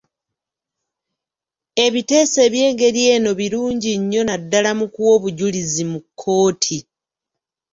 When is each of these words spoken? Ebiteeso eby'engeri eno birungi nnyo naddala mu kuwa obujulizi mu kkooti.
Ebiteeso 1.85 2.37
eby'engeri 2.47 3.01
eno 3.15 3.31
birungi 3.39 3.91
nnyo 4.01 4.21
naddala 4.25 4.71
mu 4.79 4.85
kuwa 4.93 5.09
obujulizi 5.17 5.83
mu 5.91 5.99
kkooti. 6.03 6.77